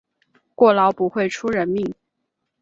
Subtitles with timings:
[0.55, 1.93] 过劳不会出人命